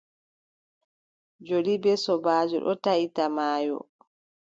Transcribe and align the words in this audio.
Joli 1.45 1.73
bee 1.83 2.01
sobaajo 2.03 2.57
ɗon 2.65 2.79
tahita 2.83 3.23
maayo. 3.35 3.77